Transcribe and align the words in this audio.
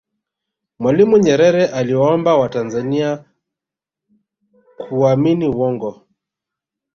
mwalimu 0.79 1.17
nyerere 1.17 1.65
aliwaomba 1.67 2.31
watanzania 2.37 3.25
kuaamini 4.77 5.47
uongo 5.47 6.07